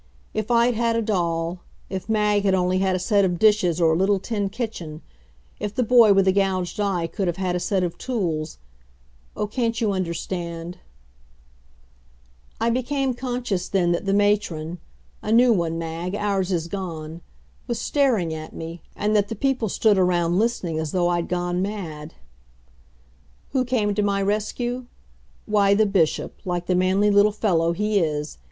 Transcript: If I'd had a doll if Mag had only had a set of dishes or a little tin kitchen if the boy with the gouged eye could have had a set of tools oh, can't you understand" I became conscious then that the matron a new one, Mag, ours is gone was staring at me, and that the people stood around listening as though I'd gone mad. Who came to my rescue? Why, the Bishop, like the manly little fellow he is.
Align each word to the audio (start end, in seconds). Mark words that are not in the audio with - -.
If 0.33 0.49
I'd 0.49 0.73
had 0.73 0.95
a 0.95 1.01
doll 1.03 1.59
if 1.87 2.09
Mag 2.09 2.41
had 2.43 2.55
only 2.55 2.79
had 2.79 2.95
a 2.95 2.97
set 2.97 3.23
of 3.23 3.37
dishes 3.37 3.79
or 3.79 3.93
a 3.93 3.95
little 3.95 4.17
tin 4.17 4.49
kitchen 4.49 5.03
if 5.59 5.75
the 5.75 5.83
boy 5.83 6.11
with 6.11 6.25
the 6.25 6.31
gouged 6.31 6.79
eye 6.79 7.05
could 7.05 7.27
have 7.27 7.37
had 7.37 7.55
a 7.55 7.59
set 7.59 7.83
of 7.83 7.99
tools 7.99 8.57
oh, 9.37 9.45
can't 9.45 9.79
you 9.79 9.91
understand" 9.91 10.79
I 12.59 12.71
became 12.71 13.13
conscious 13.13 13.69
then 13.69 13.91
that 13.91 14.05
the 14.07 14.13
matron 14.15 14.79
a 15.21 15.31
new 15.31 15.53
one, 15.53 15.77
Mag, 15.77 16.15
ours 16.15 16.51
is 16.51 16.67
gone 16.67 17.21
was 17.67 17.79
staring 17.79 18.33
at 18.33 18.53
me, 18.55 18.81
and 18.95 19.15
that 19.15 19.27
the 19.27 19.35
people 19.35 19.69
stood 19.69 19.99
around 19.99 20.39
listening 20.39 20.79
as 20.79 20.93
though 20.93 21.09
I'd 21.09 21.27
gone 21.27 21.61
mad. 21.61 22.15
Who 23.51 23.63
came 23.63 23.93
to 23.93 24.01
my 24.01 24.23
rescue? 24.23 24.87
Why, 25.45 25.75
the 25.75 25.85
Bishop, 25.85 26.39
like 26.43 26.65
the 26.65 26.73
manly 26.73 27.11
little 27.11 27.31
fellow 27.31 27.71
he 27.73 27.99
is. 27.99 28.39